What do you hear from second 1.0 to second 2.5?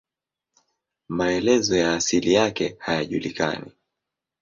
Maelezo ya asili